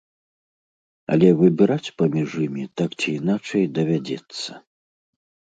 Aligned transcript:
Але 1.15 1.27
выбіраць 1.41 1.93
паміж 2.03 2.29
імі, 2.45 2.65
так 2.81 2.97
ці 3.05 3.09
іначай, 3.21 3.69
давядзецца. 3.77 4.51